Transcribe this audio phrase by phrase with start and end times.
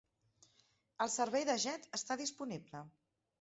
[1.05, 2.83] El servei de jet està disponible.